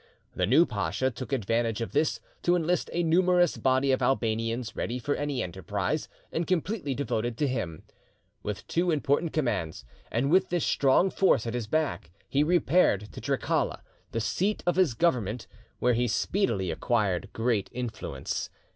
The 0.35 0.47
new 0.47 0.65
pacha 0.65 1.11
took 1.11 1.31
advantage 1.31 1.79
of 1.79 1.91
this 1.91 2.19
to 2.41 2.55
enlist 2.55 2.89
a 2.91 3.03
numerous 3.03 3.55
body 3.57 3.91
of 3.91 4.01
Albanians 4.01 4.75
ready 4.75 4.97
for 4.97 5.13
any 5.13 5.43
enterprise, 5.43 6.09
and 6.31 6.47
completely 6.47 6.95
devoted 6.95 7.37
to 7.37 7.47
him. 7.47 7.83
With 8.41 8.65
two 8.67 8.89
important 8.89 9.31
commands, 9.31 9.85
and 10.09 10.31
with 10.31 10.49
this 10.49 10.65
strong 10.65 11.11
force 11.11 11.45
at 11.45 11.53
his 11.53 11.67
back, 11.67 12.09
he 12.27 12.41
repaired 12.43 13.09
to 13.13 13.21
Trikala, 13.21 13.83
the 14.11 14.19
seat 14.19 14.63
of 14.65 14.75
his 14.75 14.95
government, 14.95 15.45
where 15.77 15.93
he 15.93 16.07
speedily 16.07 16.71
acquired 16.71 17.29
great 17.31 17.69
influence. 17.71 18.49